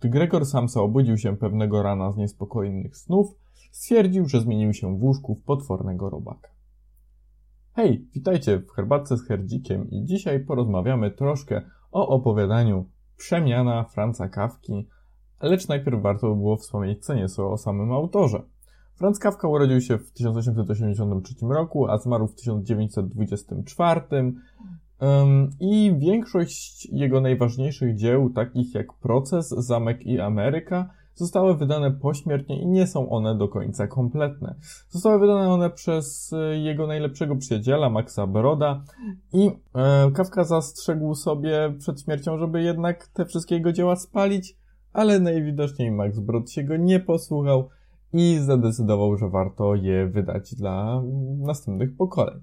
[0.00, 3.34] Gdy Gregor Samsa obudził się pewnego rana z niespokojnych snów,
[3.70, 6.48] stwierdził, że zmienił się w łóżku w potwornego robaka.
[7.72, 12.84] Hej, witajcie w herbatce z herdzikiem i dzisiaj porozmawiamy troszkę o opowiadaniu
[13.16, 14.88] Przemiana Franca Kawki,
[15.42, 18.42] lecz najpierw warto by było wspomnieć co nieco o samym autorze.
[18.94, 24.00] Franz Kafka urodził się w 1883 roku, a zmarł w 1924
[25.60, 32.66] i większość jego najważniejszych dzieł, takich jak Proces, Zamek i Ameryka, zostały wydane pośmiertnie i
[32.66, 34.54] nie są one do końca kompletne.
[34.88, 38.84] Zostały wydane one przez e, jego najlepszego przyjaciela, Maxa Broda
[39.32, 44.56] i e, Kafka zastrzegł sobie przed śmiercią, żeby jednak te wszystkie jego dzieła spalić,
[44.92, 47.68] ale najwidoczniej Max Brod się go nie posłuchał
[48.12, 51.02] i zadecydował, że warto je wydać dla
[51.38, 52.40] następnych pokoleń.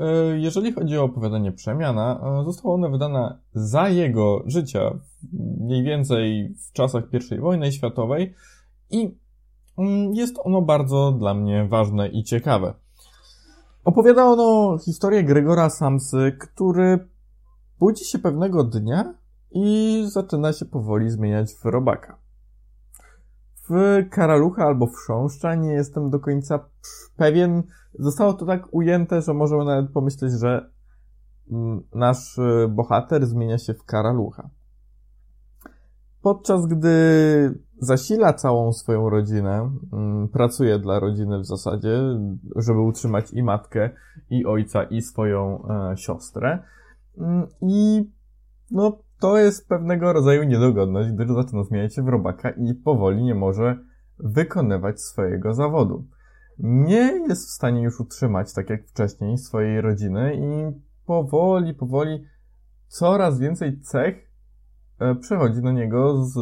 [0.00, 4.98] E, jeżeli chodzi o opowiadanie Przemiana, e, zostało ono wydane za jego życia,
[5.60, 8.34] mniej więcej w czasach I wojny światowej
[8.90, 9.14] i
[9.78, 12.74] mm, jest ono bardzo dla mnie ważne i ciekawe.
[13.84, 17.08] Opowiada ono historię Gregora Samsy, który
[17.78, 19.14] budzi się pewnego dnia
[19.50, 22.19] i zaczyna się powoli zmieniać w robaka.
[23.70, 26.68] W Karalucha albo w Chrząszcza nie jestem do końca
[27.16, 27.62] pewien.
[27.98, 30.70] Zostało to tak ujęte, że możemy nawet pomyśleć, że
[31.52, 34.50] mm, nasz y, bohater zmienia się w Karalucha.
[36.22, 36.90] Podczas gdy
[37.78, 42.00] zasila całą swoją rodzinę, mm, pracuje dla rodziny w zasadzie,
[42.56, 43.90] żeby utrzymać i matkę,
[44.30, 46.62] i ojca, i swoją e, siostrę.
[47.18, 48.10] Mm, I
[48.70, 53.34] no, to jest pewnego rodzaju niedogodność, gdyż zaczyna zmieniać się w robaka i powoli nie
[53.34, 53.78] może
[54.18, 56.06] wykonywać swojego zawodu.
[56.58, 62.24] Nie jest w stanie już utrzymać, tak jak wcześniej, swojej rodziny i powoli, powoli
[62.88, 64.30] coraz więcej cech
[64.98, 66.38] e, przechodzi do niego z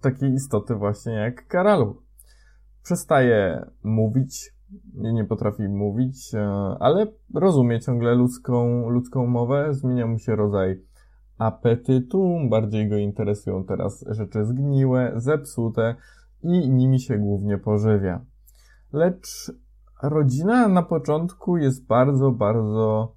[0.00, 2.02] takiej istoty właśnie jak Karalu.
[2.82, 4.54] Przestaje mówić,
[4.94, 6.48] nie potrafi mówić, e,
[6.80, 10.88] ale rozumie ciągle ludzką, ludzką mowę, zmienia mu się rodzaj
[11.38, 15.94] apetytu, bardziej go interesują teraz rzeczy zgniłe, zepsute
[16.42, 18.20] i nimi się głównie pożywia.
[18.92, 19.52] Lecz
[20.02, 23.12] rodzina na początku jest bardzo, bardzo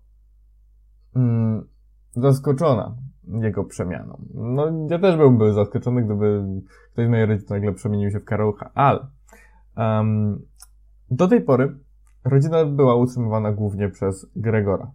[1.16, 1.68] mm,
[2.12, 2.96] zaskoczona
[3.28, 4.22] jego przemianą.
[4.34, 6.44] No, ja też byłbym zaskoczony, gdyby
[6.94, 9.08] ktoś z mojej rodziny nagle przemienił się w Karolcha, ale
[9.78, 10.42] um,
[11.12, 11.78] do tej pory
[12.24, 14.92] rodzina była utrzymywana głównie przez Gregora.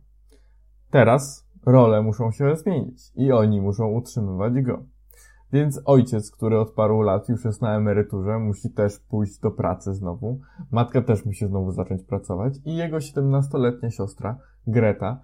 [0.90, 4.82] Teraz role muszą się zmienić i oni muszą utrzymywać go.
[5.52, 9.94] Więc ojciec, który od paru lat już jest na emeryturze, musi też pójść do pracy
[9.94, 10.40] znowu.
[10.70, 15.20] Matka też musi znowu zacząć pracować i jego 17-letnia siostra, Greta,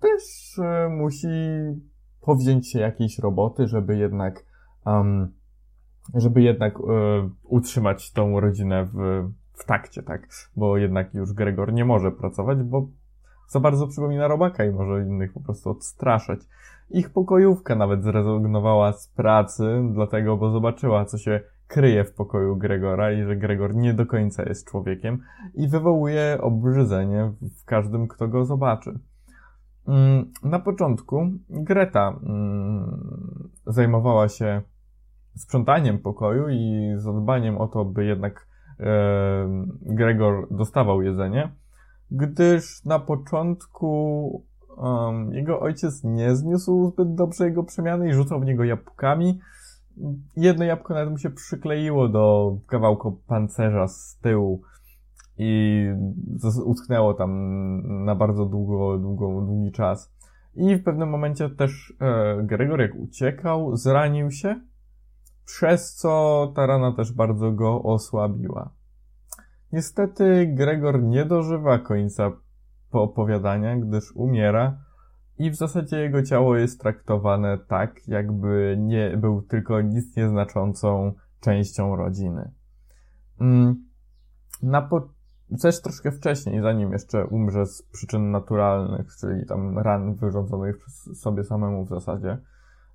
[0.00, 1.28] też y, musi
[2.20, 4.44] powziąć się jakiejś roboty, żeby jednak,
[4.86, 5.32] um,
[6.14, 6.82] żeby jednak y,
[7.42, 10.28] utrzymać tą rodzinę w, w takcie, tak?
[10.56, 12.88] Bo jednak już Gregor nie może pracować, bo
[13.48, 16.40] za bardzo przypomina robaka i może innych po prostu odstraszać.
[16.90, 23.12] Ich pokojówka nawet zrezygnowała z pracy, dlatego, bo zobaczyła, co się kryje w pokoju Gregora
[23.12, 25.22] i że Gregor nie do końca jest człowiekiem
[25.54, 28.98] i wywołuje obrzydzenie w każdym, kto go zobaczy.
[29.88, 34.62] Mm, na początku Greta mm, zajmowała się
[35.36, 38.46] sprzątaniem pokoju i zadbaniem o to, by jednak
[39.80, 41.52] Gregor dostawał jedzenie
[42.10, 44.44] gdyż na początku
[44.76, 49.40] um, jego ojciec nie zniósł zbyt dobrze jego przemiany i rzucał w niego jabłkami.
[50.36, 54.62] Jedno jabłko nawet mu się przykleiło do kawałka pancerza z tyłu
[55.38, 55.84] i
[56.64, 57.30] utknęło tam
[58.04, 60.16] na bardzo długo, długo, długi czas.
[60.54, 64.60] I w pewnym momencie też e, Gregor uciekał, zranił się,
[65.44, 68.70] przez co ta rana też bardzo go osłabiła.
[69.72, 72.32] Niestety Gregor nie dożywa końca
[72.90, 74.78] opowiadania, gdyż umiera
[75.38, 81.96] i w zasadzie jego ciało jest traktowane tak, jakby nie był tylko nic nieznaczącą częścią
[81.96, 82.50] rodziny.
[83.40, 83.84] Mm,
[84.62, 85.08] na po...
[85.82, 91.84] Troszkę wcześniej, zanim jeszcze umrze z przyczyn naturalnych, czyli tam ran wyrządzonych przez sobie samemu
[91.84, 92.38] w zasadzie,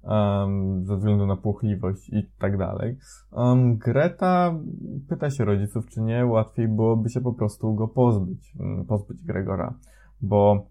[0.04, 2.98] um, ze względu na płochliwość i tak dalej.
[3.32, 4.60] Um, Greta
[5.10, 9.74] pyta się rodziców, czy nie łatwiej byłoby się po prostu go pozbyć, mm, pozbyć Gregora,
[10.22, 10.68] bo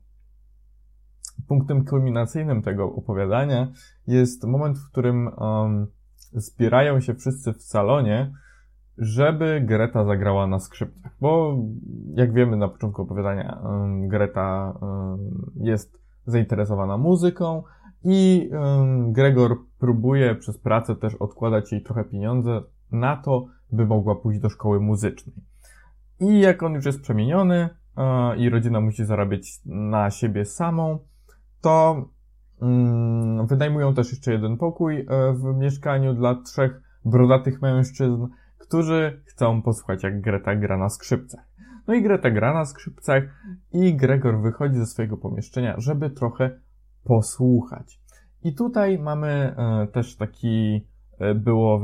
[1.48, 3.72] punktem kulminacyjnym tego opowiadania
[4.06, 5.86] jest moment, w którym um,
[6.32, 8.32] zbierają się wszyscy w salonie,
[8.98, 11.56] żeby Greta zagrała na skrzypcach, bo
[12.14, 17.62] jak wiemy na początku opowiadania, um, Greta um, jest zainteresowana muzyką,
[18.04, 18.50] I
[19.06, 22.62] Gregor próbuje przez pracę też odkładać jej trochę pieniądze
[22.92, 25.36] na to, by mogła pójść do szkoły muzycznej.
[26.20, 27.68] I jak on już jest przemieniony
[28.36, 30.98] i rodzina musi zarabiać na siebie samą,
[31.60, 32.08] to
[32.62, 38.26] mm, wynajmują też jeszcze jeden pokój e, w mieszkaniu dla trzech brodatych mężczyzn,
[38.58, 41.50] którzy chcą posłuchać jak Greta gra na skrzypcach.
[41.86, 43.22] No i Greta gra na skrzypcach
[43.72, 46.60] i Gregor wychodzi ze swojego pomieszczenia, żeby trochę
[47.04, 48.00] posłuchać.
[48.42, 50.86] I tutaj mamy e, też taki,
[51.18, 51.82] e, było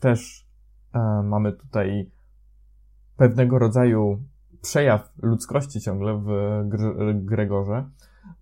[0.00, 0.46] też
[0.94, 2.10] e, mamy tutaj
[3.16, 4.22] pewnego rodzaju
[4.62, 6.30] przejaw ludzkości ciągle w
[7.14, 7.90] Gregorze,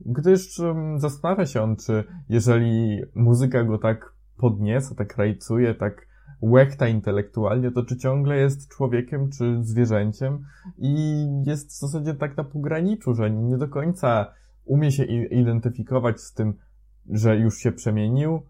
[0.01, 0.61] gdyż
[0.97, 6.07] zastanawia się on, czy jeżeli muzyka go tak podnieca, tak rajcuje, tak
[6.41, 10.45] łechta intelektualnie, to czy ciągle jest człowiekiem, czy zwierzęciem
[10.79, 14.27] i jest w zasadzie tak na pograniczu, że nie do końca
[14.69, 16.55] umie się identyfikować z tym,
[17.11, 18.43] że już się przemienił,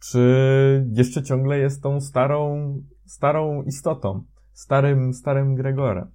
[0.00, 2.74] czy jeszcze ciągle jest tą starą,
[3.06, 6.10] starą istotą, starym, starym Gregorem.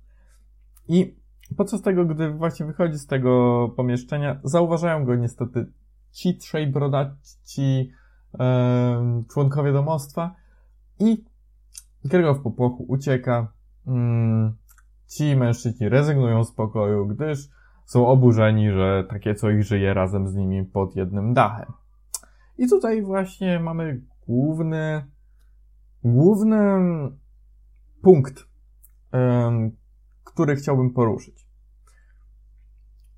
[0.87, 1.15] I
[1.57, 5.65] podczas tego, gdy właśnie wychodzi z tego pomieszczenia, zauważają go niestety
[6.11, 7.91] ci trzej brodaci
[8.39, 10.35] e, członkowie domostwa
[10.99, 11.25] i
[12.05, 13.53] Gregor w popłochu ucieka.
[13.87, 14.55] Mm,
[15.07, 17.49] ci mężczyźni rezygnują z pokoju, gdyż
[17.89, 21.73] są oburzeni, że takie coś żyje razem z nimi pod jednym dachem.
[22.57, 25.05] I tutaj właśnie mamy główny,
[26.03, 26.59] główny
[28.01, 28.47] punkt,
[30.23, 31.47] który chciałbym poruszyć.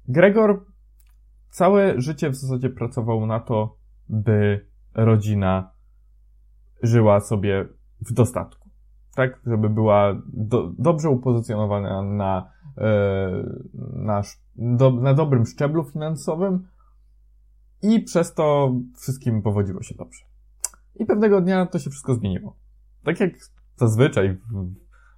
[0.07, 0.65] Gregor
[1.49, 3.77] całe życie w zasadzie pracował na to,
[4.09, 5.71] by rodzina
[6.83, 7.65] żyła sobie
[8.01, 8.69] w dostatku.
[9.15, 12.51] Tak, żeby była do, dobrze upozycjonowana na,
[13.93, 14.21] na,
[14.55, 16.67] do, na dobrym szczeblu finansowym
[17.81, 20.25] i przez to wszystkim powodziło się dobrze.
[20.95, 22.55] I pewnego dnia to się wszystko zmieniło.
[23.03, 23.31] Tak jak
[23.75, 24.73] zazwyczaj w,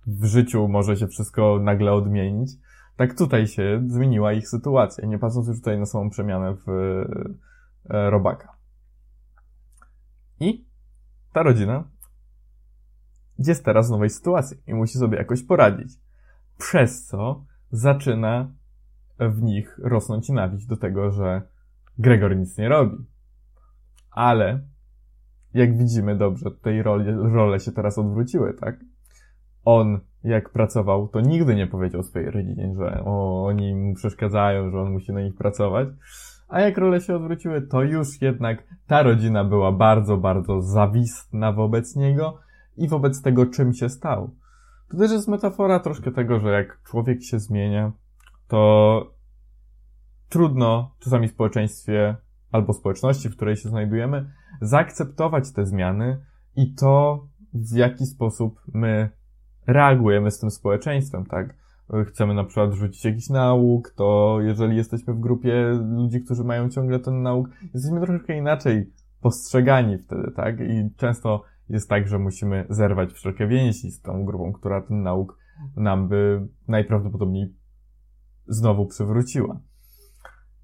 [0.07, 2.51] w życiu może się wszystko nagle odmienić,
[2.97, 8.09] tak tutaj się zmieniła ich sytuacja, nie patrząc już tutaj na samą przemianę w e,
[8.09, 8.57] robaka.
[10.39, 10.65] I
[11.33, 11.83] ta rodzina
[13.39, 16.02] jest teraz w nowej sytuacji i musi sobie jakoś poradzić.
[16.57, 18.47] Przez co zaczyna
[19.19, 21.41] w nich rosnąć nienawiść do tego, że
[21.97, 22.97] Gregor nic nie robi.
[24.11, 24.59] Ale,
[25.53, 28.79] jak widzimy dobrze, tutaj role, role się teraz odwróciły, tak?
[29.65, 34.81] On, jak pracował, to nigdy nie powiedział swojej rodzinie, że o, oni mu przeszkadzają, że
[34.81, 35.87] on musi na nich pracować.
[36.47, 41.95] A jak role się odwróciły, to już jednak ta rodzina była bardzo, bardzo zawistna wobec
[41.95, 42.37] niego
[42.77, 44.29] i wobec tego, czym się stał.
[44.93, 47.91] To też jest metafora troszkę tego, że jak człowiek się zmienia,
[48.47, 49.13] to
[50.29, 52.15] trudno czasami w społeczeństwie
[52.51, 54.31] albo społeczności, w której się znajdujemy,
[54.61, 56.25] zaakceptować te zmiany
[56.55, 59.09] i to, w jaki sposób my
[59.67, 61.55] reagujemy z tym społeczeństwem, tak?
[62.07, 66.99] Chcemy na przykład rzucić jakiś nauk, to jeżeli jesteśmy w grupie ludzi, którzy mają ciągle
[66.99, 70.59] ten nauk, jesteśmy troszkę inaczej postrzegani wtedy, tak?
[70.59, 75.37] I często jest tak, że musimy zerwać wszelkie więzi z tą grupą, która ten nauk
[75.75, 77.55] nam by najprawdopodobniej
[78.47, 79.59] znowu przywróciła.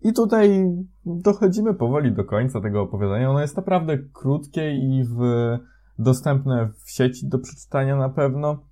[0.02, 0.66] I tutaj
[1.06, 3.30] dochodzimy powoli do końca tego opowiadania.
[3.30, 5.20] Ono jest naprawdę krótkie i w,
[6.00, 8.64] dostępne w sieci do przeczytania na pewno.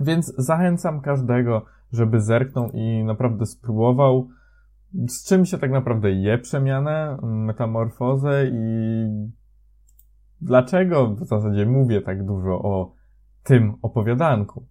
[0.00, 4.28] Więc zachęcam każdego, żeby zerknął i naprawdę spróbował,
[5.08, 9.06] z czym się tak naprawdę je przemianę, metamorfozę i
[10.44, 12.92] dlaczego w zasadzie mówię tak dużo o
[13.42, 14.66] tym opowiadanku.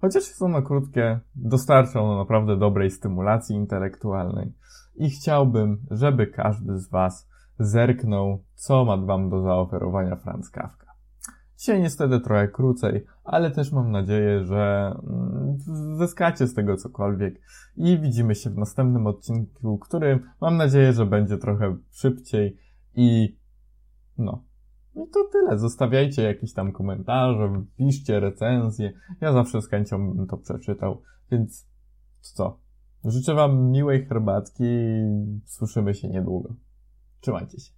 [0.00, 4.52] Chociaż jest ono krótkie, dostarcza ono naprawdę dobrej stymulacji intelektualnej
[4.94, 10.86] i chciałbym, żeby każdy z Was zerknął, co ma Wam do zaoferowania Franz Kafka.
[11.58, 15.56] Dzisiaj niestety trochę krócej, ale też mam nadzieję, że mm,
[15.96, 17.40] zyskacie z tego cokolwiek
[17.76, 22.56] i widzimy się w następnym odcinku, który mam nadzieję, że będzie trochę szybciej
[22.94, 23.36] i
[24.18, 24.42] no,
[24.96, 25.58] i to tyle.
[25.58, 28.92] Zostawiajcie jakieś tam komentarze, piszcie recenzje.
[29.20, 31.02] Ja zawsze z chęcią bym to przeczytał.
[31.30, 31.68] Więc
[32.20, 32.58] co?
[33.04, 36.54] Życzę Wam miłej herbatki i słyszymy się niedługo.
[37.20, 37.72] Trzymajcie się.